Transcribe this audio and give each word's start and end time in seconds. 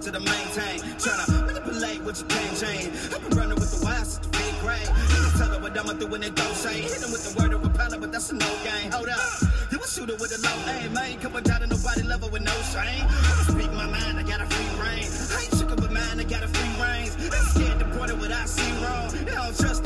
character 0.00 0.18
to 0.18 0.20
maintain. 0.20 0.80
Trying 0.98 1.26
to 1.26 1.32
manipulate 1.46 2.02
what 2.02 2.18
you 2.18 2.26
can't 2.26 2.56
change. 2.58 2.88
I've 3.12 3.28
been 3.28 3.38
running 3.38 3.58
with 3.58 3.70
the 3.70 3.84
wild 3.84 4.06
since 4.06 4.26
the 4.26 4.30
big 4.32 4.54
grade. 4.60 4.88
You 4.88 5.38
tell 5.38 5.48
her 5.48 5.60
what 5.60 5.78
I'ma 5.78 5.92
do 5.94 6.06
when 6.06 6.20
they 6.20 6.30
don't 6.30 6.54
say. 6.54 6.80
Hit 6.80 7.04
with 7.12 7.24
the 7.24 7.40
word 7.40 7.52
of 7.52 7.62
repeller, 7.62 7.98
but 7.98 8.12
that's 8.12 8.30
a 8.30 8.34
no 8.34 8.48
game. 8.64 8.90
Hold 8.92 9.08
up. 9.08 9.20
You 9.70 9.78
a 9.78 9.86
shooter 9.86 10.16
with 10.16 10.32
a 10.32 10.40
low 10.42 10.56
aim, 10.74 10.96
I 10.96 11.06
ain't 11.14 11.20
coming 11.20 11.42
down 11.42 11.60
to 11.60 11.66
nobody 11.66 12.02
level 12.02 12.28
with 12.30 12.42
no 12.42 12.56
shame. 12.72 13.04
I'ma 13.06 13.42
speak 13.52 13.72
my 13.72 13.86
mind, 13.86 14.18
I 14.18 14.22
got 14.22 14.40
a 14.40 14.46
free 14.46 14.70
reign. 14.80 15.06
I 15.06 15.42
ain't 15.42 15.52
chicken 15.58 15.76
with 15.76 15.92
mine, 15.92 16.18
I 16.18 16.24
got 16.24 16.42
a 16.42 16.48
free 16.48 16.72
range. 16.82 17.12
Ain't 17.20 17.48
scared 17.54 17.78
to 17.78 17.84
point 17.96 18.10
it 18.10 18.18
what 18.18 18.32
I 18.32 18.44
see 18.46 18.72
wrong. 18.82 19.10
They 19.12 19.34
don't 19.34 19.56
trust 19.56 19.84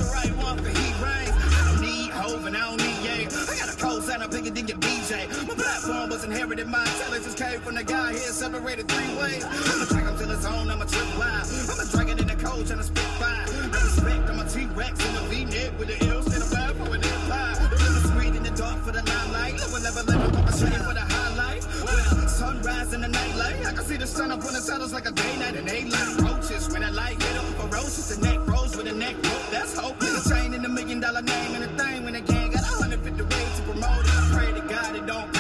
Platform 5.85 6.09
was 6.09 6.25
inherited, 6.25 6.67
my 6.67 6.81
intelligence 6.81 7.35
came 7.35 7.61
from 7.61 7.75
the 7.75 7.85
guy 7.85 8.13
here, 8.13 8.33
separated 8.33 8.89
three 8.89 9.15
ways. 9.21 9.45
I'ma 9.45 9.85
track 9.85 10.09
him 10.09 10.17
till 10.17 10.31
it's 10.31 10.47
on, 10.47 10.71
I'ma 10.71 10.87
trip 10.87 11.19
live. 11.19 11.45
I'ma 11.45 11.85
drag 11.93 12.09
it 12.09 12.21
in 12.23 12.27
the 12.27 12.37
cold, 12.43 12.65
tryna 12.65 12.85
spit 12.85 13.05
fire. 13.21 13.45
I 13.45 13.81
respect, 13.85 14.31
I'm 14.31 14.41
a 14.41 14.49
T-Rex 14.49 14.97
in 15.05 15.15
a 15.15 15.21
V-neck 15.29 15.79
with 15.79 15.89
the 15.89 16.01
ills 16.09 16.33
and 16.33 16.43
a 16.43 16.49
bad 16.49 16.73
for 16.77 16.89
an 16.89 17.05
empire. 17.05 17.69
Living 17.69 18.05
sweet 18.17 18.35
in 18.35 18.43
the 18.45 18.55
dark 18.57 18.81
for 18.81 18.93
the 18.93 19.03
limelight. 19.05 19.61
Level, 19.61 19.81
level, 19.81 20.05
level, 20.09 20.37
I'm 20.41 20.53
shooting 20.57 20.85
for 20.89 20.95
the 20.97 21.05
highlight. 21.05 21.63
Well, 21.85 22.29
sunrise 22.29 22.95
in 22.95 23.03
the 23.03 23.09
nightlight. 23.09 23.67
I 23.67 23.73
can 23.75 23.85
see 23.85 23.99
the 23.99 24.07
sun 24.07 24.33
up 24.33 24.43
on 24.43 24.55
the 24.55 24.65
saddles 24.65 24.95
like 24.95 25.05
a 25.05 25.13
day, 25.13 25.37
night, 25.37 25.57
and 25.57 25.69
eight 25.69 25.93
light. 25.93 26.17
Roaches 26.25 26.73
when 26.73 26.83
I 26.83 26.89
light 26.89 27.21
hit 27.21 27.35
them. 27.37 27.45
Ferocious, 27.61 28.09
the 28.09 28.25
neck 28.25 28.41
rose 28.49 28.75
with 28.75 28.87
a 28.87 28.95
neck 28.95 29.17
rope. 29.17 29.51
That's 29.53 29.77
hope. 29.77 30.01
A 30.01 30.29
chain 30.33 30.55
in 30.55 30.63
the 30.63 30.69
million 30.71 31.01
dollar 31.01 31.21
name 31.21 31.55
and 31.57 31.65
a 31.65 31.69
thing 31.77 32.05
when 32.05 32.15
the 32.15 32.23
gang 32.23 32.53
got 32.53 32.63
a 32.63 32.73
hundred 32.81 33.01
fifty 33.05 33.23
ways 33.23 33.57
to 33.59 33.63
promote 33.69 34.01
it. 34.01 34.17
I 34.17 34.31
pray 34.33 34.53
to 34.59 34.67
God 34.67 34.97
it 34.97 35.07
don't 35.07 35.34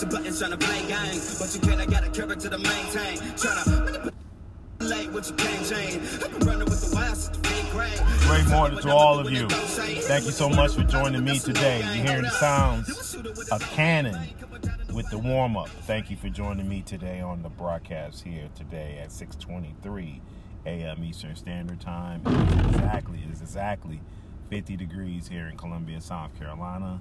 Ugh. 0.00 0.08
Push 0.08 0.10
the 0.10 0.16
buttons 0.16 0.38
trying 0.38 0.50
to 0.52 0.58
play 0.58 0.86
games, 0.86 1.38
but 1.40 1.54
you 1.54 1.60
can't. 1.60 1.80
I 1.80 1.86
got 1.86 2.06
a 2.06 2.10
character 2.10 2.48
to 2.48 2.58
maintain. 2.58 3.18
Trying 3.36 3.64
to 3.64 4.12
manipulate 4.80 5.12
what 5.12 5.28
you 5.28 5.34
can't 5.34 5.68
change. 5.68 6.02
I've 6.22 6.38
been 6.38 6.46
running 6.46 6.68
with 6.68 6.88
the 6.88 6.94
wild 6.94 7.16
since 7.16 7.36
the 7.36 7.42
big 7.42 7.70
grade. 7.72 8.00
Great 8.20 8.46
morning 8.46 8.78
to 8.80 8.90
all 8.90 9.18
of 9.18 9.30
you. 9.30 9.48
Thank 9.48 10.26
you 10.26 10.30
so 10.30 10.48
much 10.48 10.74
for 10.74 10.84
joining 10.84 11.24
me 11.24 11.40
today. 11.40 11.80
You're 11.80 12.06
hearing 12.06 12.22
the 12.22 12.30
sounds 12.30 13.16
of 13.50 13.60
Cannon 13.70 14.16
with 14.92 15.10
the 15.10 15.18
warm 15.18 15.56
up. 15.56 15.68
Thank 15.68 16.10
you 16.10 16.16
for 16.16 16.28
joining 16.28 16.68
me 16.68 16.82
today 16.82 17.20
on 17.20 17.42
the 17.42 17.48
broadcast 17.48 18.22
here 18.22 18.48
today 18.54 19.00
at 19.02 19.10
6:23 19.10 20.20
a.m. 20.66 21.02
Eastern 21.02 21.34
Standard 21.34 21.80
Time. 21.80 22.22
It's 22.24 22.76
exactly 22.76 23.24
it's 23.28 23.40
exactly 23.40 24.00
50 24.48 24.76
degrees 24.76 25.26
here 25.26 25.48
in 25.48 25.56
Columbia, 25.56 26.00
South 26.00 26.38
Carolina. 26.38 27.00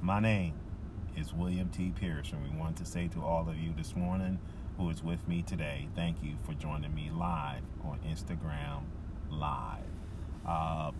My 0.00 0.18
name 0.18 0.54
is 1.16 1.32
William 1.32 1.68
T. 1.68 1.92
And 2.00 2.42
we 2.42 2.58
want 2.58 2.76
to 2.76 2.84
say 2.84 3.08
to 3.08 3.22
all 3.22 3.48
of 3.48 3.56
you 3.56 3.72
this 3.76 3.94
morning 3.96 4.38
who 4.78 4.88
is 4.90 5.02
with 5.02 5.26
me 5.28 5.42
today, 5.42 5.88
thank 5.94 6.22
you 6.22 6.34
for 6.44 6.54
joining 6.54 6.94
me 6.94 7.10
live 7.14 7.62
on 7.84 7.98
Instagram 8.06 8.82
Live. 9.30 9.78
Uh, 10.46 10.92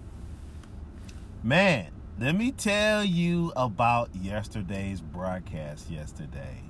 man, 1.43 1.91
let 2.19 2.35
me 2.35 2.53
tell 2.53 3.05
you 3.05 3.53
about 3.57 4.11
yesterday's 4.15 5.01
broadcast 5.01 5.91
yesterday. 5.91 6.63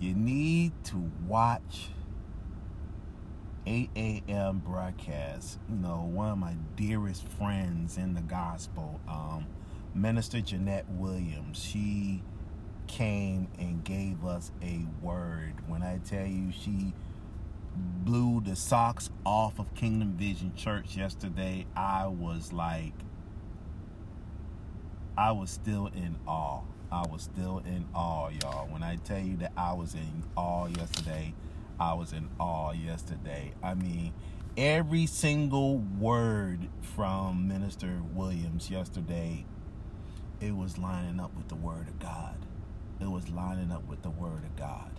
You 0.00 0.14
need 0.14 0.72
to 0.84 1.10
watch 1.26 1.90
8 3.66 3.90
a.m. 3.96 4.58
broadcast. 4.64 5.58
You 5.68 5.76
know, 5.76 6.08
one 6.10 6.30
of 6.30 6.38
my 6.38 6.54
dearest 6.76 7.26
friends 7.28 7.96
in 7.96 8.14
the 8.14 8.20
gospel, 8.20 9.00
um, 9.08 9.46
Minister 9.94 10.40
Jeanette 10.40 10.86
Williams, 10.90 11.62
she 11.62 12.22
came 12.86 13.48
and 13.58 13.84
gave 13.84 14.24
us 14.24 14.50
a 14.62 14.86
word. 15.02 15.54
When 15.66 15.82
I 15.82 15.98
tell 15.98 16.26
you 16.26 16.52
she 16.52 16.92
blew 17.76 18.40
the 18.40 18.56
socks 18.56 19.10
off 19.24 19.58
of 19.58 19.74
Kingdom 19.74 20.12
Vision 20.12 20.54
Church 20.56 20.96
yesterday, 20.96 21.66
I 21.76 22.06
was 22.06 22.52
like, 22.52 22.94
I 25.16 25.32
was 25.32 25.50
still 25.50 25.86
in 25.88 26.16
awe. 26.26 26.62
I 26.90 27.02
was 27.06 27.22
still 27.22 27.58
in 27.66 27.86
awe, 27.94 28.28
y'all. 28.28 28.68
When 28.68 28.82
I 28.82 28.96
tell 28.96 29.18
you 29.18 29.36
that 29.38 29.52
I 29.56 29.72
was 29.72 29.94
in 29.94 30.22
awe 30.36 30.66
yesterday, 30.66 31.34
I 31.80 31.94
was 31.94 32.12
in 32.12 32.28
awe 32.38 32.72
yesterday. 32.72 33.52
I 33.62 33.74
mean, 33.74 34.12
every 34.56 35.06
single 35.06 35.78
word 35.78 36.68
from 36.80 37.48
Minister 37.48 38.00
Williams 38.14 38.70
yesterday, 38.70 39.44
it 40.40 40.54
was 40.54 40.78
lining 40.78 41.20
up 41.20 41.36
with 41.36 41.48
the 41.48 41.54
Word 41.54 41.88
of 41.88 41.98
God. 41.98 42.45
It 42.98 43.10
was 43.10 43.28
lining 43.28 43.72
up 43.72 43.86
with 43.86 44.02
the 44.02 44.08
Word 44.08 44.42
of 44.44 44.56
God. 44.56 44.90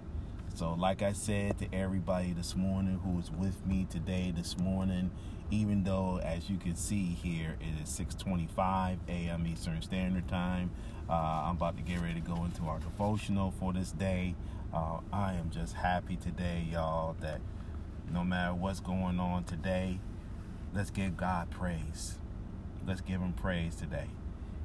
So, 0.53 0.75
like 0.75 1.01
I 1.01 1.13
said 1.13 1.57
to 1.57 1.67
everybody 1.73 2.31
this 2.31 2.55
morning 2.55 2.99
who 3.03 3.11
was 3.11 3.31
with 3.31 3.65
me 3.65 3.87
today 3.89 4.31
this 4.35 4.55
morning, 4.55 5.09
even 5.49 5.83
though, 5.83 6.19
as 6.23 6.47
you 6.47 6.57
can 6.57 6.75
see 6.75 7.05
here, 7.05 7.55
it 7.59 7.81
is 7.81 7.89
6:25 7.89 8.99
a.m. 9.07 9.47
Eastern 9.47 9.81
Standard 9.81 10.27
Time. 10.27 10.69
Uh, 11.09 11.13
I'm 11.45 11.55
about 11.55 11.75
to 11.77 11.83
get 11.83 11.99
ready 11.99 12.15
to 12.15 12.19
go 12.19 12.45
into 12.45 12.65
our 12.65 12.77
devotional 12.77 13.49
for 13.49 13.73
this 13.73 13.91
day. 13.91 14.35
Uh, 14.71 14.99
I 15.11 15.33
am 15.33 15.49
just 15.49 15.73
happy 15.73 16.17
today, 16.17 16.67
y'all, 16.71 17.15
that 17.21 17.41
no 18.13 18.23
matter 18.23 18.53
what's 18.53 18.79
going 18.79 19.19
on 19.19 19.43
today, 19.45 19.99
let's 20.71 20.91
give 20.91 21.17
God 21.17 21.49
praise. 21.49 22.19
Let's 22.85 23.01
give 23.01 23.21
Him 23.21 23.33
praise 23.33 23.75
today. 23.75 24.09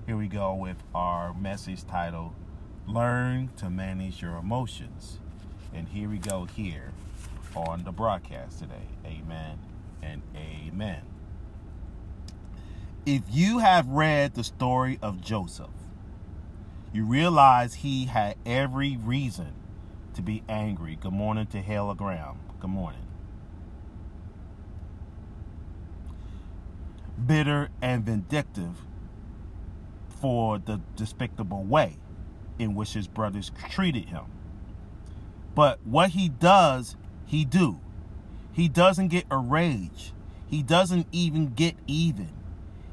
Here 0.04 0.18
we 0.18 0.28
go 0.28 0.54
with 0.54 0.82
our 0.94 1.32
message 1.32 1.86
titled 1.86 2.34
Learn 2.86 3.50
to 3.58 3.70
Manage 3.70 4.20
Your 4.22 4.36
Emotions. 4.36 5.20
And 5.72 5.88
here 5.88 6.08
we 6.08 6.18
go 6.18 6.46
here 6.46 6.92
on 7.54 7.84
the 7.84 7.92
broadcast 7.92 8.58
today. 8.58 8.88
Amen 9.06 9.60
and 10.02 10.20
amen. 10.36 11.02
If 13.06 13.22
you 13.30 13.60
have 13.60 13.86
read 13.86 14.34
the 14.34 14.42
story 14.42 14.98
of 15.00 15.20
Joseph, 15.20 15.70
you 16.92 17.04
realize 17.04 17.74
he 17.74 18.06
had 18.06 18.36
every 18.44 18.96
reason 18.96 19.54
to 20.14 20.22
be 20.22 20.42
angry. 20.48 20.96
Good 20.96 21.12
morning 21.12 21.46
to 21.46 21.62
Hela 21.62 21.94
Graham. 21.94 22.40
Good 22.58 22.70
morning. 22.70 23.06
Bitter 27.24 27.70
and 27.80 28.04
vindictive 28.04 28.82
for 30.08 30.58
the 30.58 30.80
despicable 30.96 31.62
way 31.62 31.98
in 32.58 32.74
which 32.74 32.92
his 32.92 33.08
brothers 33.08 33.50
treated 33.70 34.08
him. 34.08 34.24
But 35.54 35.78
what 35.84 36.10
he 36.10 36.28
does, 36.28 36.96
he 37.26 37.44
do. 37.44 37.80
He 38.52 38.68
doesn't 38.68 39.08
get 39.08 39.24
a 39.30 39.36
rage. 39.38 40.12
He 40.46 40.62
doesn't 40.62 41.06
even 41.12 41.54
get 41.54 41.76
even. 41.86 42.30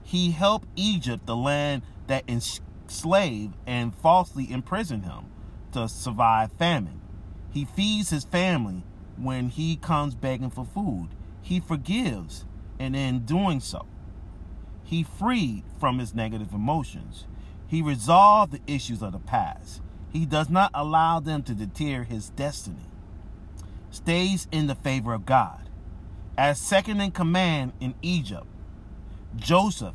He 0.03 0.31
helped 0.31 0.67
Egypt, 0.75 1.25
the 1.25 1.35
land 1.35 1.83
that 2.07 2.23
enslaved 2.27 3.55
and 3.67 3.93
falsely 3.93 4.51
imprisoned 4.51 5.05
him, 5.05 5.25
to 5.73 5.87
survive 5.87 6.51
famine. 6.53 7.01
He 7.51 7.65
feeds 7.65 8.09
his 8.09 8.23
family 8.23 8.83
when 9.17 9.49
he 9.49 9.75
comes 9.75 10.15
begging 10.15 10.49
for 10.49 10.65
food. 10.65 11.09
He 11.41 11.59
forgives, 11.59 12.45
and 12.79 12.95
in 12.95 13.25
doing 13.25 13.59
so, 13.59 13.85
he 14.83 15.03
freed 15.03 15.63
from 15.79 15.99
his 15.99 16.15
negative 16.15 16.53
emotions. 16.53 17.25
He 17.69 17.83
resolved 17.83 18.51
the 18.51 18.61
issues 18.65 19.03
of 19.03 19.11
the 19.11 19.19
past. 19.19 19.81
He 20.11 20.25
does 20.25 20.49
not 20.49 20.71
allow 20.73 21.19
them 21.19 21.43
to 21.43 21.53
deter 21.53 22.03
his 22.03 22.29
destiny. 22.31 22.87
Stays 23.91 24.47
in 24.51 24.65
the 24.65 24.73
favor 24.73 25.13
of 25.13 25.27
God. 25.27 25.69
As 26.35 26.59
second 26.59 26.99
in 26.99 27.11
command 27.11 27.73
in 27.79 27.93
Egypt, 28.01 28.47
Joseph 29.35 29.93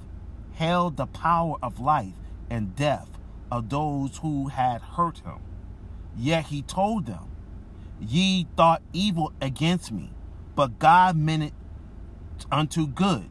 held 0.54 0.96
the 0.96 1.06
power 1.06 1.56
of 1.60 1.80
life 1.80 2.14
and 2.48 2.76
death 2.76 3.08
of 3.50 3.70
those 3.70 4.18
who 4.18 4.48
had 4.48 4.80
hurt 4.80 5.18
him. 5.18 5.40
Yet 6.16 6.46
he 6.46 6.62
told 6.62 7.06
them, 7.06 7.28
Ye 8.00 8.46
thought 8.56 8.82
evil 8.92 9.32
against 9.40 9.90
me, 9.90 10.10
but 10.54 10.78
God 10.78 11.16
meant 11.16 11.42
it 11.42 11.54
unto 12.52 12.86
good 12.86 13.28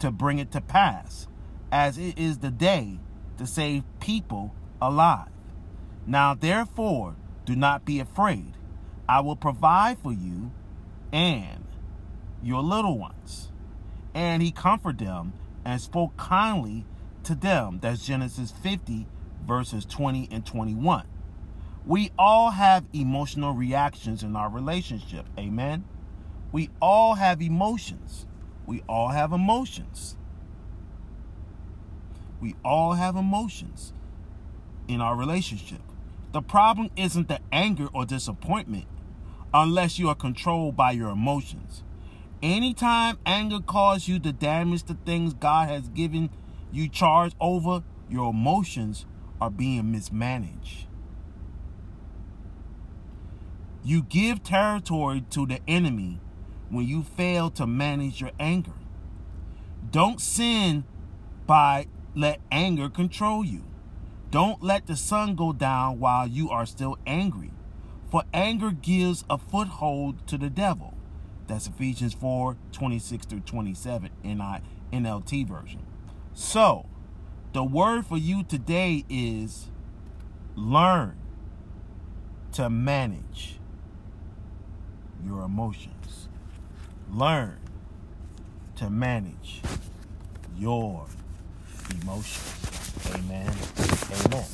to 0.00 0.10
bring 0.10 0.38
it 0.38 0.52
to 0.52 0.60
pass, 0.60 1.28
as 1.72 1.96
it 1.96 2.18
is 2.18 2.38
the 2.38 2.50
day 2.50 2.98
to 3.38 3.46
save 3.46 3.84
people 4.00 4.54
alive. 4.80 5.28
Now 6.06 6.34
therefore, 6.34 7.16
do 7.44 7.56
not 7.56 7.84
be 7.84 8.00
afraid. 8.00 8.52
I 9.08 9.20
will 9.20 9.36
provide 9.36 9.98
for 9.98 10.12
you 10.12 10.50
and 11.12 11.64
your 12.42 12.62
little 12.62 12.98
ones. 12.98 13.50
And 14.14 14.42
he 14.42 14.50
comforted 14.50 15.06
them 15.06 15.34
and 15.64 15.80
spoke 15.80 16.16
kindly 16.16 16.84
to 17.24 17.34
them. 17.34 17.78
That's 17.82 18.06
Genesis 18.06 18.52
50, 18.62 19.06
verses 19.46 19.84
20 19.84 20.28
and 20.30 20.44
21. 20.44 21.06
We 21.84 22.10
all 22.18 22.50
have 22.50 22.84
emotional 22.92 23.52
reactions 23.52 24.22
in 24.22 24.34
our 24.34 24.48
relationship. 24.48 25.26
Amen. 25.38 25.84
We 26.50 26.70
all 26.80 27.14
have 27.14 27.40
emotions. 27.42 28.26
We 28.66 28.82
all 28.88 29.08
have 29.08 29.32
emotions. 29.32 30.16
We 32.40 32.54
all 32.64 32.92
have 32.92 33.16
emotions 33.16 33.92
in 34.88 35.00
our 35.00 35.16
relationship. 35.16 35.80
The 36.32 36.42
problem 36.42 36.90
isn't 36.96 37.28
the 37.28 37.40
anger 37.50 37.88
or 37.92 38.04
disappointment 38.04 38.86
unless 39.54 39.98
you 39.98 40.08
are 40.08 40.14
controlled 40.14 40.76
by 40.76 40.92
your 40.92 41.10
emotions. 41.10 41.82
Anytime 42.42 43.18
anger 43.24 43.60
causes 43.60 44.08
you 44.08 44.18
to 44.18 44.32
damage 44.32 44.84
the 44.84 44.98
things 45.06 45.32
God 45.32 45.68
has 45.68 45.88
given 45.88 46.30
you 46.70 46.88
charge 46.88 47.32
over, 47.40 47.82
your 48.10 48.30
emotions 48.30 49.06
are 49.40 49.50
being 49.50 49.90
mismanaged. 49.90 50.86
You 53.82 54.02
give 54.02 54.42
territory 54.42 55.24
to 55.30 55.46
the 55.46 55.60
enemy 55.66 56.20
when 56.68 56.86
you 56.86 57.02
fail 57.02 57.50
to 57.50 57.66
manage 57.66 58.20
your 58.20 58.32
anger. 58.38 58.72
Don't 59.90 60.20
sin 60.20 60.84
by 61.46 61.86
let 62.16 62.40
anger 62.50 62.88
control 62.88 63.44
you. 63.44 63.62
Don't 64.30 64.62
let 64.62 64.86
the 64.86 64.96
sun 64.96 65.36
go 65.36 65.52
down 65.52 66.00
while 66.00 66.26
you 66.26 66.50
are 66.50 66.66
still 66.66 66.98
angry, 67.06 67.52
for 68.10 68.24
anger 68.32 68.70
gives 68.70 69.24
a 69.30 69.38
foothold 69.38 70.26
to 70.26 70.38
the 70.38 70.50
devil. 70.50 70.94
That's 71.46 71.68
Ephesians 71.68 72.14
4 72.14 72.56
26 72.72 73.26
through 73.26 73.40
27 73.40 74.10
in 74.24 74.38
NLT 74.92 75.46
version. 75.46 75.86
So, 76.32 76.86
the 77.52 77.62
word 77.62 78.06
for 78.06 78.16
you 78.16 78.42
today 78.42 79.04
is 79.08 79.68
learn 80.56 81.16
to 82.52 82.70
manage 82.70 83.58
your 85.24 85.42
emotions. 85.42 86.28
Learn 87.10 87.58
to 88.76 88.90
manage 88.90 89.60
your 90.56 91.06
emotions. 91.90 93.14
Amen. 93.14 93.52
Amen. 94.26 94.44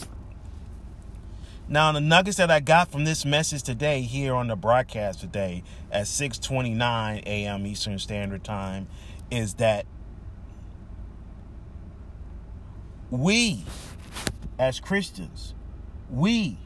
Now, 1.69 1.93
the 1.93 2.01
nuggets 2.01 2.37
that 2.37 2.51
I 2.51 2.61
got 2.61 2.91
from 2.91 3.05
this 3.05 3.25
message 3.25 3.63
today 3.63 4.03
here 4.03 4.35
on 4.35 4.49
the 4.49 4.57
broadcast 4.57 5.21
today 5.21 5.63
at 5.91 6.07
6:29 6.07 7.23
a.m. 7.25 7.67
Eastern 7.67 7.99
Standard 7.99 8.45
Time 8.45 8.89
is 9.31 9.55
that 9.55 9.87
we 13.11 13.65
as 14.59 14.79
Christians, 14.79 15.55
we 16.09 16.57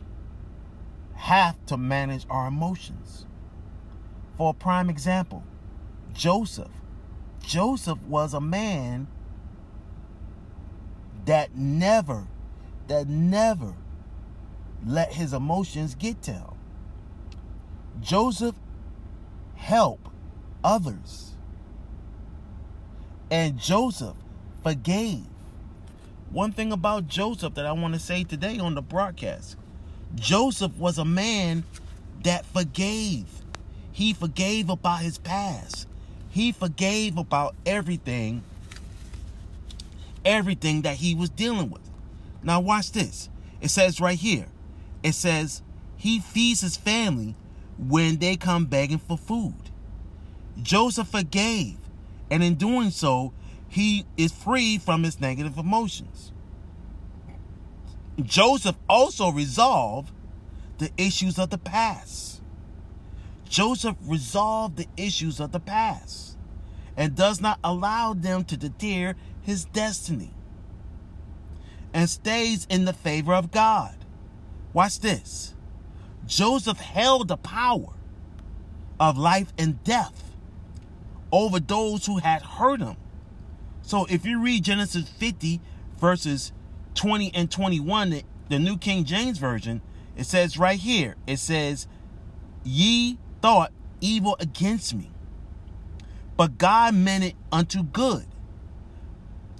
have 1.14 1.56
to 1.66 1.76
manage 1.76 2.26
our 2.28 2.48
emotions. 2.48 3.24
For 4.36 4.50
a 4.50 4.54
prime 4.54 4.90
example, 4.90 5.44
Joseph. 6.12 6.70
Joseph 7.42 7.98
was 8.02 8.34
a 8.34 8.40
man 8.40 9.08
that 11.26 11.54
never, 11.54 12.26
that 12.88 13.08
never 13.08 13.74
let 14.84 15.12
his 15.12 15.32
emotions 15.32 15.94
get 15.94 16.22
to 16.22 16.32
him. 16.32 16.54
Joseph 18.00 18.54
helped 19.56 20.08
others. 20.62 21.32
And 23.30 23.58
Joseph 23.58 24.16
forgave. 24.62 25.26
One 26.30 26.52
thing 26.52 26.72
about 26.72 27.08
Joseph 27.08 27.54
that 27.54 27.66
I 27.66 27.72
want 27.72 27.94
to 27.94 28.00
say 28.00 28.24
today 28.24 28.58
on 28.58 28.74
the 28.74 28.82
broadcast 28.82 29.56
Joseph 30.14 30.76
was 30.76 30.98
a 30.98 31.04
man 31.04 31.64
that 32.22 32.46
forgave. 32.46 33.26
He 33.92 34.12
forgave 34.12 34.70
about 34.70 35.00
his 35.00 35.18
past. 35.18 35.88
He 36.30 36.52
forgave 36.52 37.16
about 37.16 37.54
everything, 37.64 38.42
everything 40.26 40.82
that 40.82 40.96
he 40.96 41.14
was 41.14 41.30
dealing 41.30 41.70
with. 41.70 41.88
Now, 42.42 42.60
watch 42.60 42.92
this. 42.92 43.30
It 43.62 43.70
says 43.70 44.00
right 44.00 44.18
here, 44.18 44.48
it 45.02 45.12
says 45.12 45.62
he 45.96 46.20
feeds 46.20 46.60
his 46.60 46.76
family 46.76 47.34
when 47.78 48.18
they 48.18 48.36
come 48.36 48.66
begging 48.66 48.98
for 48.98 49.16
food. 49.16 49.70
Joseph 50.60 51.08
forgave, 51.08 51.78
and 52.30 52.42
in 52.42 52.56
doing 52.56 52.90
so, 52.90 53.32
he 53.68 54.04
is 54.16 54.32
free 54.32 54.78
from 54.78 55.02
his 55.02 55.20
negative 55.20 55.58
emotions. 55.58 56.32
Joseph 58.22 58.76
also 58.88 59.30
resolved 59.30 60.10
the 60.78 60.90
issues 60.96 61.38
of 61.38 61.50
the 61.50 61.58
past. 61.58 62.40
Joseph 63.48 63.96
resolved 64.02 64.76
the 64.76 64.86
issues 64.96 65.40
of 65.40 65.52
the 65.52 65.60
past 65.60 66.36
and 66.96 67.14
does 67.14 67.40
not 67.40 67.58
allow 67.62 68.14
them 68.14 68.44
to 68.44 68.56
deter 68.56 69.14
his 69.46 69.64
destiny 69.66 70.34
and 71.94 72.10
stays 72.10 72.66
in 72.68 72.84
the 72.84 72.92
favor 72.92 73.32
of 73.32 73.52
God. 73.52 73.94
Watch 74.72 74.98
this. 74.98 75.54
Joseph 76.26 76.80
held 76.80 77.28
the 77.28 77.36
power 77.36 77.94
of 78.98 79.16
life 79.16 79.52
and 79.56 79.82
death 79.84 80.32
over 81.30 81.60
those 81.60 82.06
who 82.06 82.18
had 82.18 82.42
hurt 82.42 82.80
him. 82.80 82.96
So 83.82 84.04
if 84.10 84.26
you 84.26 84.42
read 84.42 84.64
Genesis 84.64 85.08
50 85.08 85.60
verses 85.96 86.52
20 86.96 87.32
and 87.32 87.48
21, 87.48 88.22
the, 88.48 88.58
New 88.58 88.76
King 88.76 89.04
James 89.04 89.38
Version, 89.38 89.80
it 90.16 90.24
says 90.24 90.58
right 90.58 90.80
here, 90.80 91.14
it 91.24 91.38
says, 91.38 91.86
Ye 92.64 93.16
thought 93.40 93.70
evil 94.00 94.36
against 94.40 94.92
me, 94.92 95.12
but 96.36 96.58
God 96.58 96.96
meant 96.96 97.22
it 97.22 97.36
unto 97.52 97.84
good, 97.84 98.26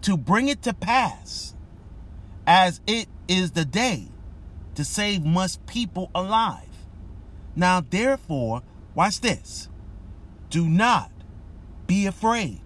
to 0.07 0.17
bring 0.17 0.47
it 0.47 0.63
to 0.63 0.73
pass, 0.73 1.53
as 2.47 2.81
it 2.87 3.09
is 3.27 3.51
the 3.51 3.65
day 3.65 4.07
to 4.77 4.85
save 4.85 5.25
much 5.25 5.59
people 5.67 6.13
alive. 6.15 6.87
Now, 7.57 7.81
therefore, 7.81 8.63
watch 8.95 9.21
this. 9.21 9.69
Do 10.49 10.69
not 10.69 11.11
be 11.89 12.07
afraid. 12.07 12.61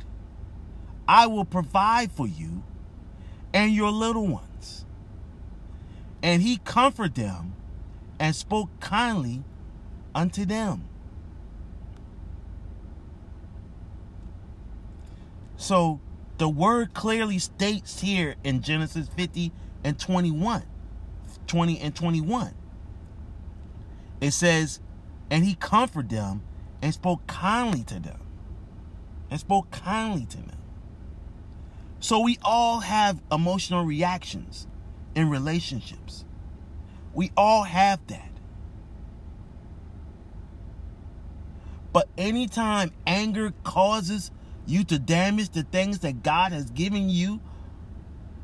I 1.09 1.29
will 1.29 1.47
provide 1.47 2.13
for 2.13 2.27
you 2.27 2.63
and 3.55 3.73
your 3.73 3.91
little 3.91 4.27
ones. 4.27 4.85
And 6.23 6.43
he 6.43 6.59
comforted 6.59 7.15
them 7.15 7.55
and 8.19 8.37
spoke 8.37 8.69
kindly 8.81 9.45
unto 10.15 10.45
them. 10.45 10.85
So 15.57 16.01
the 16.41 16.49
word 16.49 16.95
clearly 16.95 17.39
states 17.39 18.01
here 18.01 18.35
in 18.43 18.63
Genesis 18.63 19.09
50 19.09 19.53
and 19.85 19.99
21, 19.99 20.63
20 21.47 21.79
and 21.81 21.95
21. 21.95 22.55
It 24.23 24.31
says, 24.31 24.81
and 25.31 25.45
he 25.45 25.55
comforted 25.55 26.09
them 26.09 26.41
and 26.81 26.95
spoke 26.95 27.27
kindly 27.27 27.83
to 27.85 28.01
them. 28.01 28.23
And 29.31 29.39
spoke 29.39 29.71
kindly 29.71 30.25
to 30.25 30.39
them. 30.39 30.57
So 32.01 32.21
we 32.21 32.39
all 32.41 32.81
have 32.81 33.21
emotional 33.31 33.85
reactions 33.85 34.67
in 35.15 35.29
relationships. 35.29 36.25
We 37.13 37.33
all 37.37 37.65
have 37.65 38.01
that. 38.07 38.33
But 41.93 42.09
anytime 42.17 42.93
anger 43.07 43.53
causes 43.63 44.31
you 44.71 44.85
to 44.85 44.99
damage 44.99 45.51
the 45.51 45.65
things 45.65 45.99
that 46.01 46.23
God 46.23 46.53
has 46.53 46.71
given 46.71 47.09
you 47.09 47.41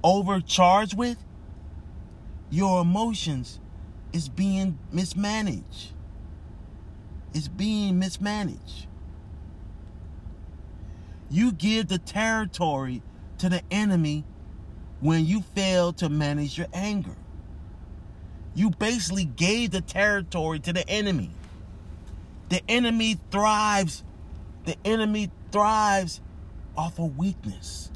overcharged 0.03 0.97
with, 0.97 1.19
your 2.51 2.81
emotions 2.81 3.61
is 4.13 4.29
being 4.29 4.79
mismanaged. 4.93 5.93
It's 7.35 7.49
being 7.49 7.99
mismanaged. 7.99 8.87
You 11.31 11.53
give 11.53 11.89
the 11.89 11.99
territory 11.99 13.03
to 13.39 13.49
the 13.49 13.63
enemy 13.71 14.25
when 15.01 15.27
you 15.27 15.43
fail 15.55 15.93
to 15.95 16.09
manage 16.09 16.57
your 16.57 16.69
anger. 16.73 17.17
You 18.55 18.71
basically 18.71 19.25
gave 19.25 19.73
the 19.73 19.83
territory 19.83 20.61
to 20.61 20.73
the 20.73 20.89
enemy. 20.89 21.31
The 22.49 22.63
enemy 22.69 23.19
thrives. 23.31 24.03
The 24.65 24.77
enemy 24.85 25.31
thrives 25.57 26.21
off 26.77 26.99
of 26.99 27.17
weakness. 27.17 27.91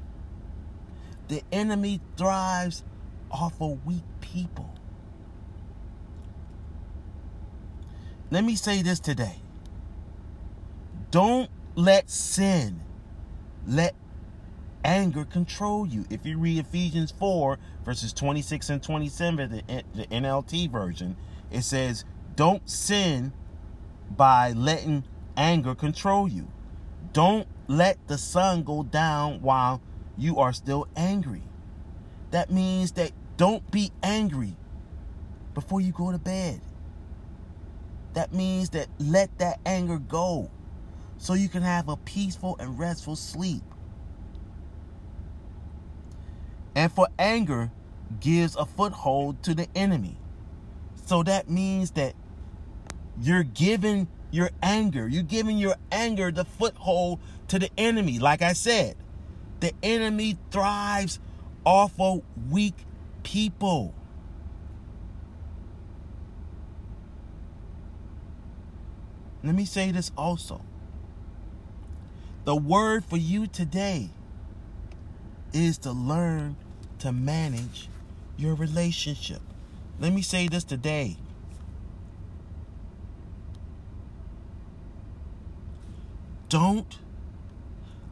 The 1.29 1.43
enemy 1.53 2.01
thrives 2.17 2.83
off 3.31 3.61
of 3.61 3.85
weak 3.85 4.03
people. 4.23 4.73
Let 8.31 8.45
me 8.45 8.57
say 8.57 8.81
this 8.81 8.99
today. 8.99 9.43
Don't 11.11 11.51
let 11.75 12.09
sin, 12.09 12.81
let 13.67 13.95
anger 14.83 15.27
control 15.27 15.87
you. 15.87 16.07
If 16.09 16.25
you 16.25 16.39
read 16.39 16.61
Ephesians 16.61 17.11
4, 17.11 17.59
verses 17.85 18.15
26 18.15 18.71
and 18.71 18.83
27, 18.83 19.51
the, 19.51 19.85
the 19.95 20.07
NLT 20.07 20.71
version, 20.71 21.15
it 21.51 21.61
says, 21.61 22.07
Don't 22.37 22.71
sin 22.71 23.35
by 24.17 24.53
letting 24.53 25.05
anger 25.37 25.75
control 25.75 26.27
you. 26.27 26.49
Don't 27.13 27.47
let 27.67 27.99
the 28.09 28.19
sun 28.19 28.63
go 28.63 28.83
down 28.83 29.43
while 29.43 29.81
you 30.17 30.39
are 30.39 30.53
still 30.53 30.87
angry. 30.97 31.43
That 32.31 32.51
means 32.51 32.93
that 32.93 33.13
don't 33.37 33.69
be 33.71 33.91
angry 34.03 34.57
before 35.55 35.81
you 35.81 35.93
go 35.93 36.13
to 36.13 36.19
bed. 36.19 36.61
That 38.15 38.33
means 38.33 38.71
that 38.71 38.89
let 38.99 39.39
that 39.39 39.61
anger 39.65 39.99
go 39.99 40.51
so 41.19 41.35
you 41.35 41.49
can 41.49 41.63
have 41.63 41.89
a 41.89 41.97
peaceful 41.97 42.57
and 42.59 42.79
restful 42.79 43.17
sleep. 43.17 43.63
And 46.75 46.93
for 46.93 47.09
anger 47.19 47.71
gives 48.21 48.57
a 48.57 48.65
foothold 48.65 49.43
to 49.45 49.55
the 49.55 49.69
enemy. 49.75 50.17
So 51.07 51.23
that 51.25 51.51
means 51.51 51.93
that 51.93 52.15
you're 53.21 53.43
giving 53.43 54.09
your 54.31 54.51
anger, 54.63 55.09
you're 55.09 55.23
giving 55.23 55.59
your 55.59 55.77
anger 55.91 56.31
the 56.31 56.45
foothold 56.45 57.21
to 57.49 57.59
the 57.59 57.71
enemy. 57.77 58.19
Like 58.19 58.43
I 58.43 58.53
said, 58.53 58.97
the 59.61 59.73
enemy 59.83 60.39
thrives 60.51 61.19
off 61.65 61.93
of 61.99 62.23
weak 62.51 62.75
people. 63.23 63.95
Let 69.43 69.55
me 69.55 69.65
say 69.65 69.91
this 69.91 70.11
also. 70.17 70.61
The 72.45 72.57
word 72.57 73.05
for 73.05 73.17
you 73.17 73.47
today 73.47 74.11
is 75.53 75.79
to 75.79 75.93
learn 75.93 76.57
to 77.01 77.13
manage 77.13 77.89
your 78.37 78.55
relationship. 78.55 79.41
Let 79.99 80.13
me 80.13 80.23
say 80.23 80.49
this 80.49 80.65
today. 80.65 81.17
Don't 86.51 86.99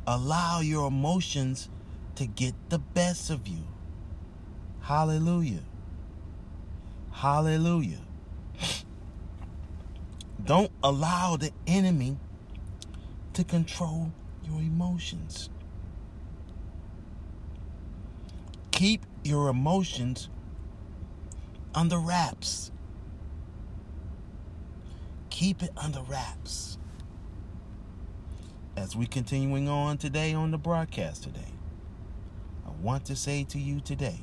allow 0.07 0.61
your 0.61 0.87
emotions 0.87 1.69
to 2.15 2.25
get 2.25 2.55
the 2.69 2.79
best 2.79 3.31
of 3.31 3.49
you. 3.49 3.65
Hallelujah. 4.81 5.65
Hallelujah. 7.11 7.99
Don't 10.45 10.71
allow 10.85 11.37
the 11.37 11.51
enemy 11.67 12.17
to 13.33 13.43
control 13.43 14.13
your 14.45 14.61
emotions. 14.61 15.51
Keep 18.71 19.05
your 19.25 19.49
emotions 19.49 20.29
under 21.75 21.99
wraps. 21.99 22.71
Keep 25.29 25.65
it 25.65 25.73
under 25.77 26.03
wraps. 26.03 26.78
As 28.89 28.97
we 28.97 29.07
continuing 29.07 29.69
on 29.69 29.99
today 29.99 30.33
on 30.33 30.51
the 30.51 30.57
broadcast 30.57 31.23
today, 31.23 31.53
I 32.67 32.71
want 32.81 33.05
to 33.05 33.17
say 33.17 33.45
to 33.45 33.59
you 33.59 33.81
today, 33.81 34.21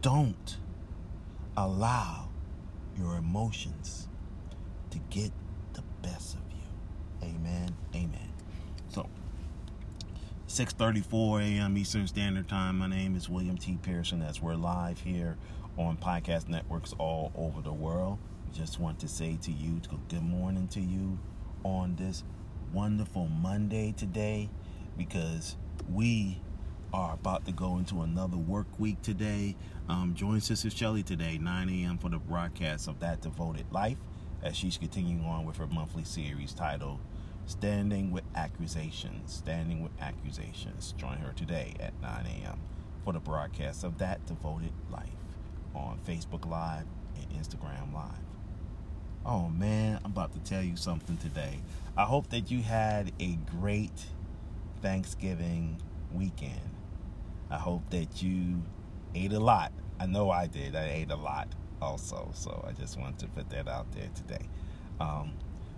don't 0.00 0.56
allow 1.54 2.30
your 2.96 3.18
emotions 3.18 4.08
to 4.88 4.98
get 5.10 5.32
the 5.74 5.82
best 6.00 6.36
of 6.36 6.40
you. 6.50 7.28
Amen. 7.28 7.76
Amen. 7.94 8.32
So, 8.88 9.06
6:34 10.48 11.42
a.m. 11.42 11.76
Eastern 11.76 12.06
Standard 12.06 12.48
Time. 12.48 12.78
My 12.78 12.86
name 12.86 13.16
is 13.16 13.28
William 13.28 13.58
T. 13.58 13.76
Pearson. 13.82 14.22
As 14.22 14.40
we're 14.40 14.54
live 14.54 15.00
here 15.00 15.36
on 15.76 15.98
podcast 15.98 16.48
networks 16.48 16.94
all 16.96 17.32
over 17.36 17.60
the 17.60 17.74
world. 17.74 18.16
Just 18.54 18.80
want 18.80 18.98
to 19.00 19.08
say 19.08 19.36
to 19.42 19.52
you, 19.52 19.82
good 20.08 20.22
morning 20.22 20.68
to 20.68 20.80
you 20.80 21.18
on 21.62 21.96
this 21.96 22.24
wonderful 22.76 23.26
Monday 23.26 23.94
today, 23.96 24.50
because 24.98 25.56
we 25.90 26.38
are 26.92 27.14
about 27.14 27.46
to 27.46 27.52
go 27.52 27.78
into 27.78 28.02
another 28.02 28.36
work 28.36 28.66
week 28.78 29.00
today. 29.00 29.56
Um, 29.88 30.12
join 30.14 30.42
Sister 30.42 30.68
Shelly 30.68 31.02
today, 31.02 31.38
9 31.38 31.70
a.m. 31.70 31.96
for 31.96 32.10
the 32.10 32.18
broadcast 32.18 32.86
of 32.86 33.00
That 33.00 33.22
Devoted 33.22 33.64
Life, 33.72 33.96
as 34.42 34.58
she's 34.58 34.76
continuing 34.76 35.24
on 35.24 35.46
with 35.46 35.56
her 35.56 35.66
monthly 35.66 36.04
series 36.04 36.52
titled 36.52 36.98
Standing 37.46 38.10
with 38.10 38.24
Accusations. 38.34 39.32
Standing 39.32 39.82
with 39.82 39.92
Accusations. 39.98 40.92
Join 40.98 41.16
her 41.16 41.32
today 41.32 41.72
at 41.80 41.98
9 42.02 42.26
a.m. 42.26 42.60
for 43.04 43.14
the 43.14 43.20
broadcast 43.20 43.84
of 43.84 43.96
That 43.96 44.26
Devoted 44.26 44.72
Life 44.92 45.08
on 45.74 45.98
Facebook 46.06 46.46
Live 46.46 46.84
and 47.16 47.42
Instagram 47.42 47.94
Live. 47.94 48.35
Oh 49.28 49.48
man, 49.48 49.98
I'm 50.04 50.12
about 50.12 50.32
to 50.34 50.38
tell 50.38 50.62
you 50.62 50.76
something 50.76 51.16
today. 51.16 51.58
I 51.96 52.04
hope 52.04 52.30
that 52.30 52.48
you 52.48 52.62
had 52.62 53.10
a 53.18 53.36
great 53.58 54.04
Thanksgiving 54.82 55.78
weekend. 56.12 56.60
I 57.50 57.56
hope 57.56 57.90
that 57.90 58.22
you 58.22 58.62
ate 59.16 59.32
a 59.32 59.40
lot. 59.40 59.72
I 59.98 60.06
know 60.06 60.30
I 60.30 60.46
did. 60.46 60.76
I 60.76 60.90
ate 60.90 61.10
a 61.10 61.16
lot 61.16 61.48
also. 61.82 62.30
So 62.34 62.64
I 62.68 62.70
just 62.80 63.00
wanted 63.00 63.18
to 63.18 63.26
put 63.26 63.50
that 63.50 63.66
out 63.66 63.90
there 63.96 64.08
today. 64.14 64.46
Um, 65.00 65.32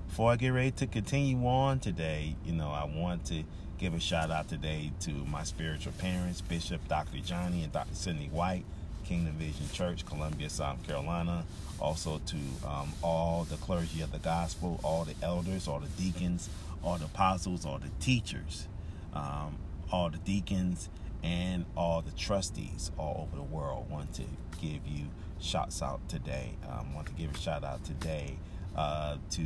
before 0.08 0.30
I 0.30 0.36
get 0.36 0.50
ready 0.50 0.72
to 0.72 0.86
continue 0.86 1.46
on 1.46 1.80
today, 1.80 2.36
you 2.44 2.52
know, 2.52 2.68
I 2.68 2.84
want 2.84 3.24
to 3.26 3.44
give 3.78 3.94
a 3.94 4.00
shout 4.00 4.30
out 4.30 4.48
today 4.48 4.92
to 5.00 5.10
my 5.10 5.44
spiritual 5.44 5.94
parents, 5.96 6.42
Bishop 6.42 6.86
Dr. 6.86 7.20
Johnny 7.20 7.62
and 7.62 7.72
Dr. 7.72 7.94
Sydney 7.94 8.28
White, 8.30 8.66
Kingdom 9.08 9.32
Vision 9.34 9.66
Church, 9.72 10.04
Columbia, 10.04 10.50
South 10.50 10.86
Carolina. 10.86 11.44
Also 11.80 12.20
to 12.26 12.36
um, 12.66 12.92
all 13.02 13.44
the 13.44 13.56
clergy 13.56 14.02
of 14.02 14.12
the 14.12 14.18
gospel, 14.18 14.78
all 14.82 15.04
the 15.04 15.14
elders, 15.22 15.66
all 15.66 15.80
the 15.80 15.88
deacons, 16.02 16.50
all 16.84 16.98
the 16.98 17.06
apostles, 17.06 17.64
all 17.64 17.78
the 17.78 17.88
teachers, 18.00 18.68
um, 19.14 19.56
all 19.90 20.10
the 20.10 20.18
deacons, 20.18 20.90
and 21.22 21.64
all 21.74 22.02
the 22.02 22.10
trustees 22.12 22.90
all 22.98 23.26
over 23.26 23.36
the 23.36 23.42
world. 23.42 23.90
Want 23.90 24.12
to 24.14 24.24
give 24.60 24.86
you 24.86 25.06
shouts 25.40 25.80
out 25.82 26.06
today. 26.08 26.50
Um, 26.68 26.94
want 26.94 27.06
to 27.06 27.14
give 27.14 27.34
a 27.34 27.38
shout 27.38 27.64
out 27.64 27.84
today 27.84 28.36
uh, 28.76 29.16
to 29.30 29.42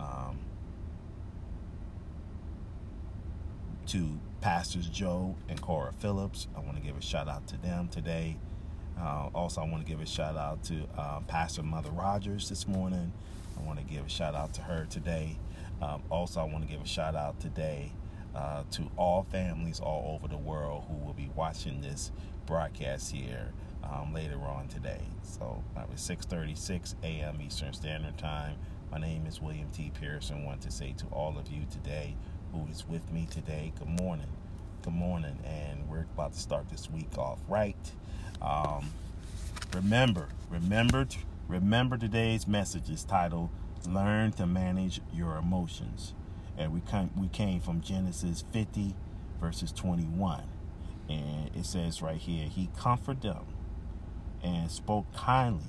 um, 0.00 0.38
to 3.86 4.18
pastors 4.40 4.88
Joe 4.88 5.36
and 5.48 5.60
Cora 5.60 5.92
Phillips. 5.92 6.48
I 6.56 6.60
want 6.60 6.76
to 6.76 6.82
give 6.82 6.96
a 6.96 7.02
shout 7.02 7.28
out 7.28 7.46
to 7.48 7.56
them 7.56 7.88
today. 7.88 8.36
Uh, 9.00 9.28
also, 9.34 9.62
I 9.62 9.64
want 9.64 9.84
to 9.84 9.90
give 9.90 10.00
a 10.00 10.06
shout 10.06 10.36
out 10.36 10.62
to 10.64 10.86
uh, 10.96 11.20
Pastor 11.20 11.62
Mother 11.62 11.90
Rogers 11.90 12.48
this 12.48 12.68
morning. 12.68 13.12
I 13.58 13.62
want 13.66 13.78
to 13.78 13.84
give 13.84 14.04
a 14.04 14.08
shout 14.08 14.34
out 14.34 14.52
to 14.54 14.62
her 14.62 14.86
today. 14.90 15.38
Um, 15.80 16.02
also, 16.10 16.40
I 16.40 16.44
want 16.44 16.66
to 16.66 16.70
give 16.70 16.82
a 16.82 16.86
shout 16.86 17.16
out 17.16 17.40
today 17.40 17.92
uh, 18.34 18.64
to 18.72 18.90
all 18.96 19.22
families 19.22 19.80
all 19.80 20.14
over 20.14 20.28
the 20.28 20.36
world 20.36 20.84
who 20.88 20.94
will 20.96 21.14
be 21.14 21.30
watching 21.34 21.80
this 21.80 22.12
broadcast 22.46 23.12
here 23.12 23.52
um, 23.82 24.12
later 24.12 24.38
on 24.38 24.68
today. 24.68 25.02
So, 25.22 25.64
uh, 25.76 25.84
it's 25.92 26.06
6:36 26.06 26.94
a.m. 27.02 27.40
Eastern 27.40 27.72
Standard 27.72 28.18
Time. 28.18 28.56
My 28.92 28.98
name 28.98 29.24
is 29.26 29.40
William 29.40 29.70
T. 29.70 29.90
Pearson. 29.98 30.44
Want 30.44 30.60
to 30.62 30.70
say 30.70 30.92
to 30.98 31.06
all 31.06 31.38
of 31.38 31.50
you 31.50 31.62
today 31.70 32.16
who 32.52 32.66
is 32.66 32.86
with 32.86 33.10
me 33.12 33.26
today, 33.30 33.72
good 33.78 34.00
morning. 34.00 34.26
Good 34.82 34.92
morning. 34.92 35.38
And 35.44 35.88
we're 35.88 36.06
about 36.14 36.34
to 36.34 36.38
start 36.38 36.68
this 36.68 36.90
week 36.90 37.16
off 37.16 37.38
right. 37.48 37.76
Um, 38.42 38.90
remember, 39.74 40.28
remember, 40.48 41.06
remember 41.48 41.98
today's 41.98 42.46
message 42.48 42.88
is 42.88 43.04
titled 43.04 43.50
"Learn 43.86 44.32
to 44.32 44.46
Manage 44.46 45.00
Your 45.12 45.36
Emotions," 45.36 46.14
and 46.56 46.72
we 46.72 46.80
came 46.80 47.10
we 47.16 47.28
came 47.28 47.60
from 47.60 47.82
Genesis 47.82 48.44
50 48.52 48.94
verses 49.40 49.72
21, 49.72 50.44
and 51.08 51.50
it 51.54 51.66
says 51.66 52.00
right 52.00 52.16
here, 52.16 52.46
He 52.46 52.70
comforted 52.78 53.22
them 53.22 53.44
and 54.42 54.70
spoke 54.70 55.12
kindly 55.14 55.66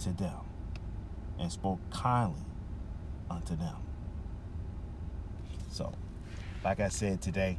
to 0.00 0.10
them 0.10 0.40
and 1.38 1.50
spoke 1.50 1.78
kindly 1.90 2.42
unto 3.30 3.56
them. 3.56 3.76
So, 5.70 5.94
like 6.62 6.80
I 6.80 6.88
said 6.88 7.22
today, 7.22 7.56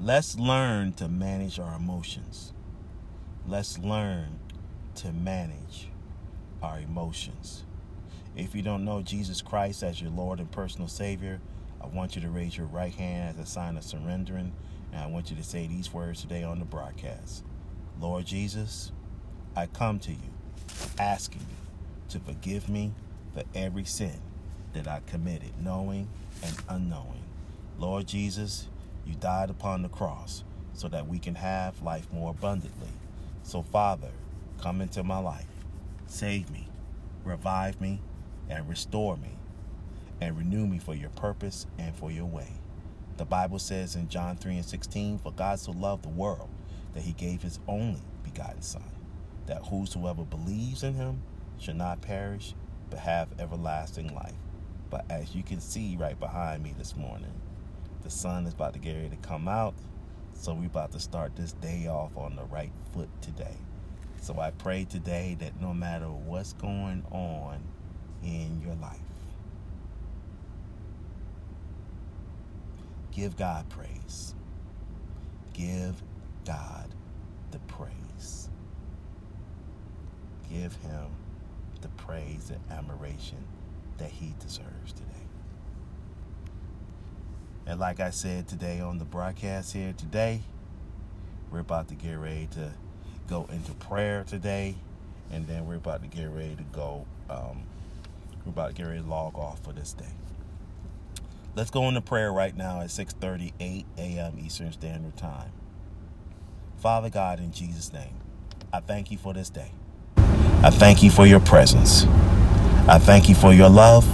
let's 0.00 0.38
learn 0.38 0.92
to 0.92 1.08
manage 1.08 1.58
our 1.58 1.74
emotions. 1.74 2.52
Let's 3.46 3.78
learn 3.78 4.38
to 4.96 5.12
manage 5.12 5.88
our 6.62 6.78
emotions. 6.78 7.64
If 8.36 8.54
you 8.54 8.62
don't 8.62 8.84
know 8.84 9.02
Jesus 9.02 9.42
Christ 9.42 9.82
as 9.82 10.00
your 10.00 10.10
Lord 10.10 10.38
and 10.38 10.50
personal 10.50 10.86
Savior, 10.86 11.40
I 11.80 11.86
want 11.88 12.14
you 12.14 12.22
to 12.22 12.28
raise 12.28 12.56
your 12.56 12.66
right 12.66 12.94
hand 12.94 13.30
as 13.30 13.44
a 13.44 13.50
sign 13.50 13.76
of 13.76 13.82
surrendering, 13.82 14.52
and 14.92 15.02
I 15.02 15.06
want 15.06 15.30
you 15.30 15.36
to 15.36 15.42
say 15.42 15.66
these 15.66 15.92
words 15.92 16.20
today 16.20 16.44
on 16.44 16.58
the 16.58 16.64
broadcast 16.64 17.44
Lord 18.00 18.26
Jesus, 18.26 18.92
I 19.56 19.66
come 19.66 19.98
to 20.00 20.12
you 20.12 20.30
asking 21.00 21.40
you 21.40 21.56
to 22.10 22.20
forgive 22.20 22.68
me 22.68 22.92
for 23.34 23.42
every 23.54 23.84
sin 23.84 24.20
that 24.74 24.86
I 24.86 25.00
committed, 25.06 25.50
knowing 25.60 26.08
and 26.44 26.56
unknowing. 26.68 27.24
Lord 27.78 28.06
Jesus, 28.06 28.68
you 29.08 29.14
died 29.16 29.50
upon 29.50 29.82
the 29.82 29.88
cross 29.88 30.44
so 30.74 30.86
that 30.88 31.08
we 31.08 31.18
can 31.18 31.34
have 31.34 31.82
life 31.82 32.06
more 32.12 32.30
abundantly. 32.30 32.88
So, 33.42 33.62
Father, 33.62 34.10
come 34.60 34.80
into 34.80 35.02
my 35.02 35.18
life, 35.18 35.46
save 36.06 36.50
me, 36.50 36.68
revive 37.24 37.80
me, 37.80 38.00
and 38.48 38.68
restore 38.68 39.16
me, 39.16 39.30
and 40.20 40.36
renew 40.36 40.66
me 40.66 40.78
for 40.78 40.94
your 40.94 41.10
purpose 41.10 41.66
and 41.78 41.94
for 41.96 42.10
your 42.10 42.26
way. 42.26 42.52
The 43.16 43.24
Bible 43.24 43.58
says 43.58 43.96
in 43.96 44.08
John 44.08 44.36
3 44.36 44.56
and 44.56 44.64
16, 44.64 45.18
For 45.18 45.32
God 45.32 45.58
so 45.58 45.72
loved 45.72 46.04
the 46.04 46.10
world 46.10 46.48
that 46.94 47.02
he 47.02 47.12
gave 47.12 47.42
his 47.42 47.58
only 47.66 48.02
begotten 48.22 48.62
Son, 48.62 48.84
that 49.46 49.66
whosoever 49.66 50.24
believes 50.24 50.82
in 50.82 50.94
him 50.94 51.22
should 51.58 51.76
not 51.76 52.00
perish, 52.00 52.54
but 52.90 53.00
have 53.00 53.28
everlasting 53.40 54.14
life. 54.14 54.36
But 54.90 55.04
as 55.10 55.34
you 55.34 55.42
can 55.42 55.60
see 55.60 55.96
right 55.96 56.18
behind 56.18 56.62
me 56.62 56.74
this 56.78 56.96
morning, 56.96 57.32
the 58.02 58.10
sun 58.10 58.46
is 58.46 58.54
about 58.54 58.72
to 58.74 58.78
get 58.78 58.94
ready 58.94 59.10
to 59.10 59.16
come 59.16 59.48
out. 59.48 59.74
So 60.34 60.54
we're 60.54 60.66
about 60.66 60.92
to 60.92 61.00
start 61.00 61.34
this 61.36 61.52
day 61.52 61.88
off 61.88 62.16
on 62.16 62.36
the 62.36 62.44
right 62.44 62.72
foot 62.92 63.08
today. 63.22 63.56
So 64.20 64.38
I 64.38 64.50
pray 64.52 64.84
today 64.84 65.36
that 65.40 65.60
no 65.60 65.74
matter 65.74 66.06
what's 66.06 66.52
going 66.54 67.04
on 67.10 67.62
in 68.22 68.60
your 68.64 68.74
life, 68.76 68.98
give 73.12 73.36
God 73.36 73.68
praise. 73.68 74.34
Give 75.52 76.00
God 76.44 76.94
the 77.50 77.58
praise. 77.60 78.48
Give 80.50 80.74
him 80.76 81.06
the 81.80 81.88
praise 81.90 82.50
and 82.50 82.60
admiration 82.70 83.44
that 83.98 84.10
he 84.10 84.34
deserves 84.40 84.92
today. 84.92 85.27
And 87.68 87.78
like 87.78 88.00
I 88.00 88.08
said 88.08 88.48
today 88.48 88.80
on 88.80 88.96
the 88.96 89.04
broadcast 89.04 89.74
here 89.74 89.92
today, 89.92 90.40
we're 91.50 91.58
about 91.58 91.88
to 91.88 91.94
get 91.94 92.14
ready 92.14 92.48
to 92.52 92.72
go 93.28 93.46
into 93.52 93.72
prayer 93.72 94.24
today, 94.26 94.74
and 95.30 95.46
then 95.46 95.66
we're 95.66 95.74
about 95.74 96.00
to 96.00 96.08
get 96.08 96.30
ready 96.30 96.56
to 96.56 96.62
go. 96.72 97.04
Um, 97.28 97.64
we're 98.46 98.52
about 98.52 98.68
to 98.68 98.72
get 98.72 98.86
ready 98.86 99.00
to 99.02 99.06
log 99.06 99.36
off 99.36 99.62
for 99.62 99.74
this 99.74 99.92
day. 99.92 100.14
Let's 101.54 101.70
go 101.70 101.86
into 101.88 102.00
prayer 102.00 102.32
right 102.32 102.56
now 102.56 102.80
at 102.80 102.88
6:38 102.88 103.84
a.m. 103.98 104.38
Eastern 104.42 104.72
Standard 104.72 105.18
Time. 105.18 105.52
Father 106.78 107.10
God, 107.10 107.38
in 107.38 107.52
Jesus' 107.52 107.92
name, 107.92 108.14
I 108.72 108.80
thank 108.80 109.10
you 109.10 109.18
for 109.18 109.34
this 109.34 109.50
day. 109.50 109.72
I 110.16 110.70
thank 110.70 111.02
you 111.02 111.10
for 111.10 111.26
your 111.26 111.40
presence. 111.40 112.06
I 112.88 112.98
thank 112.98 113.28
you 113.28 113.34
for 113.34 113.52
your 113.52 113.68
love, 113.68 114.06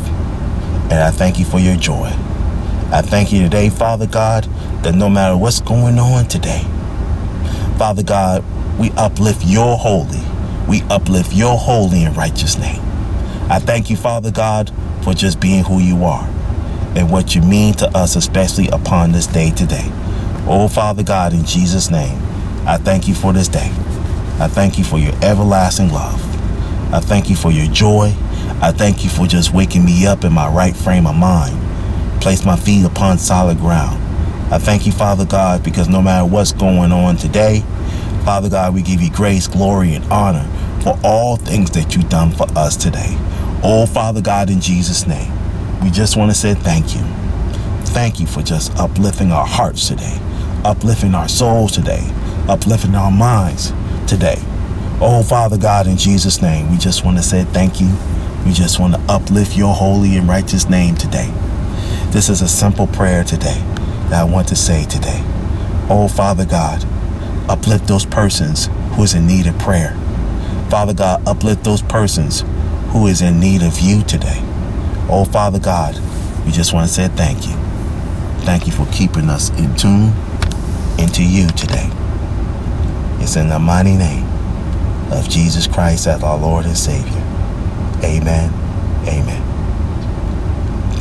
and 0.91 0.95
I 0.95 1.13
thank 1.13 1.39
you 1.39 1.45
for 1.45 1.61
your 1.61 1.77
joy. 1.77 2.13
I 2.95 3.03
thank 3.03 3.33
you 3.33 3.43
today, 3.43 3.71
Father 3.71 4.07
God, 4.07 4.45
that 4.85 4.95
no 4.95 5.11
matter 5.11 5.37
what's 5.37 5.61
going 5.61 5.99
on 5.99 6.29
today, 6.29 6.63
Father 7.77 8.05
God, 8.05 8.45
we 8.79 8.93
uplift 8.93 9.45
your 9.45 9.77
holy, 9.77 10.21
we 10.69 10.83
uplift 10.83 11.33
your 11.33 11.59
holy 11.59 12.05
and 12.05 12.17
righteous 12.17 12.57
name. 12.57 12.81
I 13.51 13.59
thank 13.59 13.91
you, 13.91 13.97
Father 13.97 14.31
God, 14.31 14.73
for 15.03 15.13
just 15.13 15.41
being 15.41 15.65
who 15.65 15.81
you 15.81 16.05
are 16.05 16.25
and 16.95 17.11
what 17.11 17.35
you 17.35 17.43
mean 17.43 17.75
to 17.75 17.89
us, 17.99 18.15
especially 18.15 18.69
upon 18.69 19.11
this 19.11 19.27
day 19.27 19.51
today. 19.51 19.91
Oh, 20.47 20.69
Father 20.69 21.03
God, 21.03 21.33
in 21.33 21.45
Jesus' 21.45 21.91
name, 21.91 22.17
I 22.65 22.77
thank 22.77 23.09
you 23.09 23.15
for 23.15 23.33
this 23.33 23.49
day. 23.49 23.73
I 24.39 24.47
thank 24.47 24.79
you 24.79 24.85
for 24.85 25.01
your 25.01 25.15
everlasting 25.21 25.89
love. 25.93 26.23
I 26.95 27.01
thank 27.01 27.29
you 27.29 27.35
for 27.35 27.51
your 27.51 27.67
joy. 27.73 28.15
I 28.63 28.71
thank 28.71 29.03
you 29.03 29.11
for 29.11 29.27
just 29.27 29.53
waking 29.53 29.85
me 29.85 30.07
up 30.07 30.23
in 30.23 30.33
my 30.33 30.49
right 30.49 30.77
frame 30.77 31.09
of 31.09 31.17
mind. 31.17 31.64
Place 32.25 32.47
my 32.47 32.57
feet 32.57 32.87
upon 32.87 33.19
solid 33.19 33.59
ground. 33.59 34.03
I 34.51 34.57
thank 34.57 34.87
you, 34.87 34.93
Father 34.93 35.27
God, 35.27 35.63
because 35.63 35.91
no 35.91 36.01
matter 36.01 36.25
what's 36.25 36.53
going 36.53 36.91
on 36.91 37.19
today, 37.19 37.61
Father 38.25 38.49
God, 38.49 38.73
we 38.73 38.81
give 38.81 39.03
you 39.03 39.11
grace, 39.11 39.47
glory, 39.47 39.93
and 39.93 40.03
honor 40.11 40.49
for 40.83 40.99
all 41.05 41.37
things 41.37 41.71
that 41.73 41.95
you've 41.95 42.09
done 42.09 42.31
for 42.31 42.47
us 42.57 42.77
today. 42.77 43.15
Oh, 43.63 43.85
Father 43.85 44.23
God, 44.23 44.49
in 44.49 44.59
Jesus' 44.59 45.07
name, 45.07 45.31
we 45.83 45.91
just 45.91 46.17
want 46.17 46.31
to 46.31 46.35
say 46.35 46.55
thank 46.55 46.95
you. 46.95 47.03
Thank 47.93 48.19
you 48.19 48.27
for 48.27 48.41
just 48.41 48.75
uplifting 48.79 49.31
our 49.31 49.47
hearts 49.47 49.87
today, 49.87 50.19
uplifting 50.65 51.15
our 51.15 51.29
souls 51.29 51.73
today, 51.73 52.11
uplifting 52.49 52.95
our 52.95 53.11
minds 53.11 53.71
today. 54.07 54.39
Oh, 54.99 55.23
Father 55.23 55.59
God, 55.59 55.87
in 55.87 55.99
Jesus' 55.99 56.41
name, 56.41 56.71
we 56.71 56.79
just 56.79 57.05
want 57.05 57.19
to 57.19 57.23
say 57.23 57.45
thank 57.45 57.83
you. 57.83 57.93
We 58.47 58.55
just 58.55 58.81
want 58.81 58.95
to 58.95 59.01
uplift 59.11 59.59
your 59.59 59.75
holy 59.75 60.17
and 60.17 60.27
righteous 60.27 60.71
name 60.71 60.95
today. 60.95 61.31
This 62.15 62.29
is 62.29 62.43
a 62.43 62.49
simple 62.49 62.87
prayer 62.87 63.25
today 63.25 63.59
that 64.09 64.21
I 64.21 64.23
want 64.23 64.47
to 64.47 64.55
say 64.55 64.85
today. 64.85 65.21
Oh, 65.91 66.07
Father 66.07 66.47
God, 66.47 66.87
uplift 67.51 67.89
those 67.89 68.07
persons 68.07 68.69
who 68.93 69.03
is 69.03 69.15
in 69.15 69.27
need 69.27 69.49
of 69.49 69.59
prayer. 69.59 69.97
Father 70.71 70.95
God, 70.95 71.27
uplift 71.27 71.65
those 71.65 71.83
persons 71.83 72.45
who 72.91 73.09
is 73.09 73.21
in 73.21 73.41
need 73.41 73.65
of 73.65 73.81
you 73.81 74.05
today. 74.05 74.39
Oh, 75.11 75.25
Father 75.25 75.59
God, 75.59 75.97
we 76.47 76.53
just 76.53 76.73
want 76.73 76.87
to 76.87 76.95
say 76.95 77.09
thank 77.09 77.49
you. 77.49 77.55
Thank 78.45 78.69
you 78.69 78.73
for 78.73 78.87
keeping 78.93 79.29
us 79.29 79.51
in 79.59 79.75
tune 79.75 80.13
into 81.01 81.25
you 81.25 81.49
today. 81.49 81.91
It's 83.19 83.35
in 83.35 83.49
the 83.49 83.59
mighty 83.59 83.97
name 83.97 84.25
of 85.11 85.29
Jesus 85.29 85.67
Christ 85.67 86.07
as 86.07 86.23
our 86.23 86.39
Lord 86.39 86.65
and 86.65 86.79
Savior. 86.79 87.23
Amen. 88.05 88.55
Amen. 89.09 89.54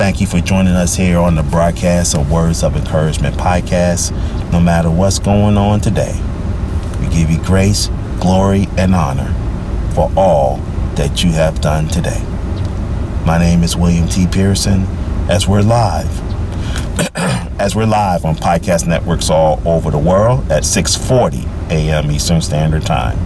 Thank 0.04 0.20
you 0.20 0.28
for 0.28 0.42
joining 0.42 0.74
us 0.74 0.98
here 0.98 1.18
on 1.18 1.36
the 1.36 1.44
broadcast 1.44 2.14
of 2.14 2.30
Words 2.30 2.62
of 2.62 2.76
Encouragement 2.76 3.38
podcast. 3.38 4.12
No 4.52 4.60
matter 4.60 4.92
what's 4.92 5.18
going 5.18 5.56
on 5.56 5.80
today, 5.80 6.12
we 7.00 7.08
give 7.08 7.32
you 7.32 7.42
grace, 7.42 7.88
glory, 8.20 8.68
and 8.78 8.94
honor 8.94 9.34
for 9.96 10.12
all 10.18 10.58
that 10.98 11.24
you 11.24 11.32
have 11.32 11.62
done 11.62 11.88
today. 11.88 12.22
My 13.26 13.38
name 13.38 13.64
is 13.64 13.78
William 13.78 14.10
T. 14.10 14.28
Pearson, 14.28 14.82
as 15.30 15.48
we're 15.48 15.62
live. 15.62 16.12
as 17.58 17.74
we're 17.74 17.86
live 17.86 18.26
on 18.26 18.36
podcast 18.36 18.86
networks 18.86 19.30
all 19.30 19.66
over 19.66 19.90
the 19.90 19.98
world 19.98 20.52
at 20.52 20.64
6:40 20.64 21.70
a.m. 21.72 22.12
Eastern 22.12 22.42
Standard 22.42 22.86
Time. 22.86 23.18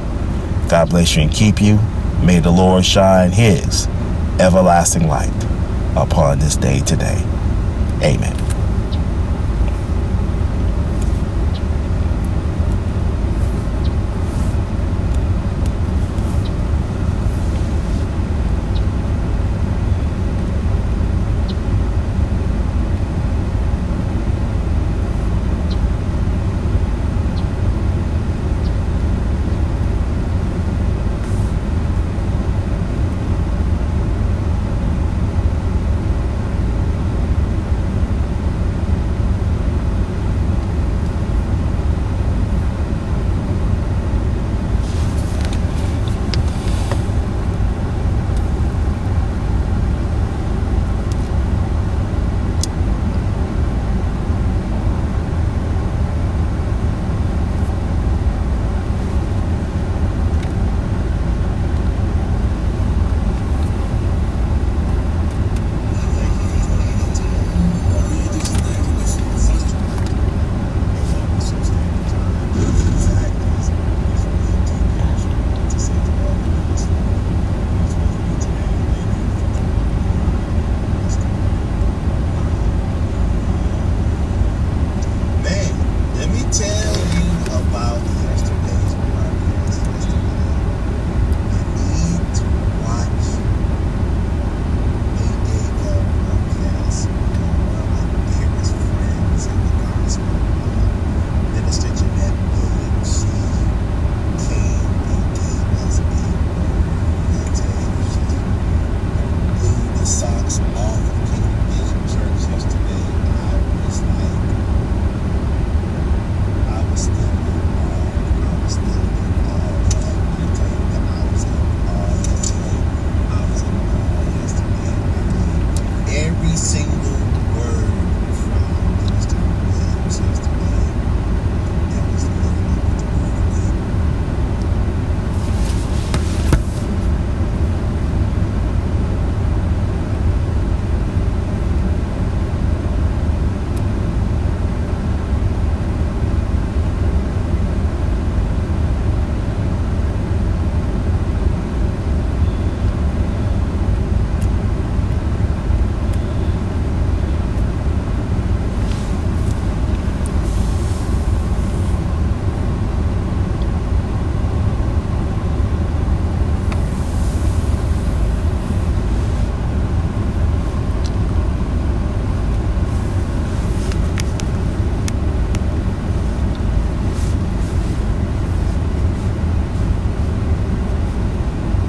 God 0.70 0.92
bless 0.92 1.16
you 1.16 1.24
and 1.24 1.32
keep 1.32 1.60
you. 1.60 1.80
May 2.22 2.40
the 2.40 2.52
Lord 2.52 2.86
shine 2.86 3.32
his 3.32 3.88
everlasting 4.40 5.08
light 5.08 5.57
upon 6.02 6.40
this 6.40 6.56
day 6.56 6.80
today. 6.82 7.24
Amen. 8.02 8.47